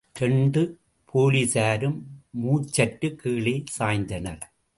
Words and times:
இரண்டு 0.13 0.61
போலிஸாரும் 1.13 1.99
மூச்சற்றுக் 2.43 3.15
கீழே 3.15 3.63
சாய்ந்தனர். 3.79 4.41